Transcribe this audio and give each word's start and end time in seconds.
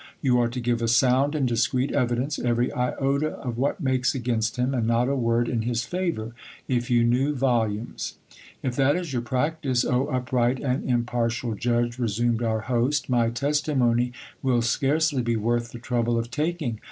You 0.19 0.39
are 0.39 0.47
to 0.47 0.59
give 0.59 0.81
a 0.81 0.87
sound 0.87 1.35
and 1.35 1.47
discreet 1.47 1.91
evidence; 1.91 2.39
every 2.39 2.73
iota 2.73 3.33
of 3.35 3.59
what 3.59 3.79
makes 3.79 4.15
against 4.15 4.55
him, 4.57 4.73
and 4.73 4.87
not 4.87 5.07
a 5.07 5.15
word 5.15 5.47
in 5.47 5.61
his 5.61 5.83
favour, 5.85 6.33
if 6.67 6.89
you 6.89 7.03
knew 7.03 7.35
volumes. 7.35 8.15
If 8.63 8.75
that 8.77 8.95
is 8.95 9.13
your 9.13 9.21
practice, 9.21 9.85
O 9.85 10.07
upright 10.07 10.59
and 10.59 10.89
im 10.89 11.03
partial 11.05 11.53
judge, 11.53 11.99
resumed 11.99 12.41
our 12.41 12.61
host, 12.61 13.09
my 13.09 13.29
testimony 13.29 14.11
will 14.41 14.63
scarcely 14.63 15.21
be 15.21 15.35
worth 15.35 15.71
the 15.71 15.77
trouble 15.77 16.17
of 16.17 16.31
taking. 16.31 16.79